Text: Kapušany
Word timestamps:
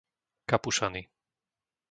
Kapušany 0.49 1.01